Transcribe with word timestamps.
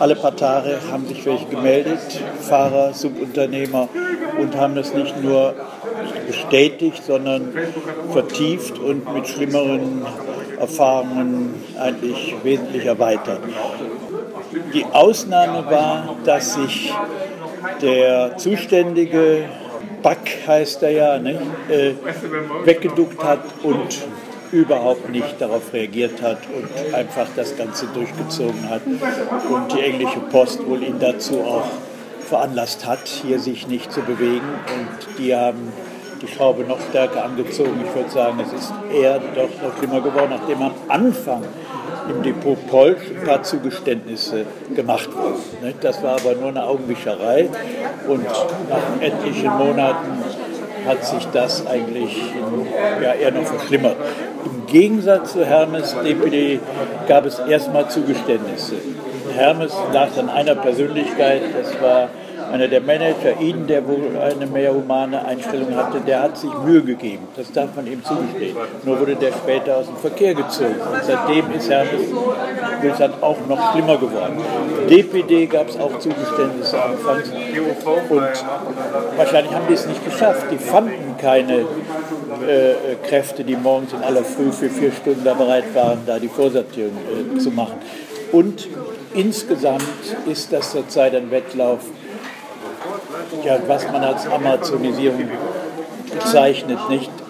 Alle 0.00 0.16
paar 0.16 0.34
Tage 0.34 0.78
haben 0.90 1.06
sich 1.06 1.26
welche 1.26 1.44
gemeldet, 1.44 1.98
Fahrer, 2.40 2.94
Subunternehmer, 2.94 3.86
und 4.38 4.56
haben 4.56 4.74
das 4.74 4.94
nicht 4.94 5.22
nur 5.22 5.54
bestätigt, 6.26 7.04
sondern 7.04 7.52
vertieft 8.10 8.78
und 8.78 9.12
mit 9.12 9.28
schlimmeren 9.28 10.06
Erfahrungen 10.58 11.54
eigentlich 11.78 12.34
wesentlich 12.42 12.86
erweitert. 12.86 13.40
Die 14.72 14.86
Ausnahme 14.86 15.70
war, 15.70 16.16
dass 16.24 16.54
sich 16.54 16.90
der 17.82 18.38
zuständige 18.38 19.50
Back 20.02 20.38
heißt 20.46 20.82
er 20.82 20.90
ja, 20.92 21.18
ne, 21.18 21.42
äh, 21.68 21.92
weggeduckt 22.64 23.22
hat 23.22 23.40
und 23.62 23.98
überhaupt 24.52 25.10
nicht 25.10 25.40
darauf 25.40 25.72
reagiert 25.72 26.22
hat 26.22 26.38
und 26.46 26.94
einfach 26.94 27.26
das 27.36 27.56
Ganze 27.56 27.86
durchgezogen 27.86 28.68
hat 28.68 28.82
und 28.84 29.72
die 29.72 29.80
englische 29.80 30.20
Post 30.20 30.66
wohl 30.66 30.82
ihn 30.82 30.98
dazu 30.98 31.40
auch 31.40 31.68
veranlasst 32.20 32.86
hat, 32.86 33.06
hier 33.06 33.38
sich 33.38 33.68
nicht 33.68 33.92
zu 33.92 34.02
bewegen 34.02 34.48
und 34.66 35.18
die 35.18 35.34
haben 35.34 35.72
die 36.22 36.28
Schraube 36.28 36.64
noch 36.64 36.78
stärker 36.90 37.24
angezogen. 37.24 37.82
Ich 37.84 37.94
würde 37.94 38.10
sagen, 38.10 38.38
es 38.40 38.52
ist 38.52 38.72
eher 38.92 39.18
doch 39.18 39.48
noch 39.62 39.76
schlimmer 39.78 40.00
geworden, 40.00 40.30
nachdem 40.30 40.62
am 40.62 40.74
Anfang 40.88 41.42
im 42.08 42.22
Depot 42.22 42.58
Polsch 42.68 43.00
ein 43.10 43.26
paar 43.26 43.42
Zugeständnisse 43.42 44.44
gemacht 44.74 45.08
wurden. 45.14 45.74
Das 45.80 46.02
war 46.02 46.20
aber 46.20 46.34
nur 46.34 46.48
eine 46.48 46.64
Augenwischerei 46.64 47.48
und 48.08 48.24
nach 48.24 49.00
etlichen 49.00 49.50
Monaten 49.56 50.24
hat 50.86 51.04
sich 51.04 51.26
das 51.32 51.66
eigentlich 51.66 52.16
ja, 53.02 53.12
eher 53.12 53.32
noch 53.32 53.44
verschlimmert. 53.44 53.96
Im 54.44 54.66
Gegensatz 54.66 55.32
zu 55.32 55.44
Hermes 55.44 55.94
DPD 56.04 56.60
gab 57.08 57.26
es 57.26 57.38
erstmal 57.38 57.88
Zugeständnisse. 57.90 58.76
Hermes 59.34 59.72
lag 59.92 60.08
an 60.18 60.28
einer 60.28 60.54
Persönlichkeit, 60.54 61.42
das 61.58 61.80
war 61.80 62.08
einer 62.50 62.68
der 62.68 62.80
Manager, 62.80 63.40
ihn, 63.40 63.66
der 63.66 63.86
wohl 63.86 64.18
eine 64.18 64.46
mehr 64.46 64.74
humane 64.74 65.24
Einstellung 65.24 65.74
hatte, 65.74 66.00
der 66.00 66.22
hat 66.22 66.36
sich 66.36 66.50
Mühe 66.64 66.82
gegeben. 66.82 67.28
Das 67.36 67.50
darf 67.52 67.74
man 67.76 67.86
ihm 67.86 68.02
zugestehen. 68.04 68.56
Nur 68.84 69.00
wurde 69.00 69.16
der 69.16 69.32
später 69.32 69.76
aus 69.76 69.86
dem 69.86 69.96
Verkehr 69.96 70.34
gezogen. 70.34 70.74
Und 70.74 71.04
seitdem 71.04 71.50
ist 71.52 71.70
Hermes 71.70 72.02
Wilson 72.82 73.12
auch 73.20 73.36
noch 73.48 73.72
schlimmer 73.72 73.98
geworden. 73.98 74.38
DPD 74.88 75.46
gab 75.46 75.68
es 75.68 75.78
auch 75.78 75.98
Zugeständnisse 75.98 76.82
anfangs. 76.82 77.30
Und 78.08 78.22
wahrscheinlich 79.16 79.54
haben 79.54 79.66
die 79.68 79.74
es 79.74 79.86
nicht 79.86 80.04
geschafft. 80.04 80.46
Die 80.50 80.58
fanden 80.58 81.16
keine 81.18 81.60
äh, 81.60 82.96
Kräfte, 83.06 83.44
die 83.44 83.56
morgens 83.56 83.92
in 83.92 84.02
aller 84.02 84.24
Früh 84.24 84.50
für 84.50 84.70
vier 84.70 84.92
Stunden 84.92 85.24
da 85.24 85.34
bereit 85.34 85.74
waren, 85.74 86.00
da 86.06 86.18
die 86.18 86.28
Vorsortierung 86.28 86.96
äh, 87.36 87.38
zu 87.38 87.50
machen. 87.50 87.76
Und 88.32 88.68
insgesamt 89.14 89.82
ist 90.26 90.52
das 90.52 90.72
zurzeit 90.72 91.14
ein 91.14 91.30
Wettlauf 91.30 91.80
ja, 93.44 93.58
was 93.66 93.84
man 93.90 94.02
als 94.02 94.26
Amazonisierung 94.26 95.28
bezeichnet, 96.12 96.78
nicht? 96.88 97.10